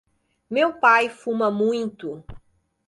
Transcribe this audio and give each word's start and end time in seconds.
Meu 0.49 0.73
pai 0.79 1.09
fuma 1.09 1.51
muito. 1.51 2.23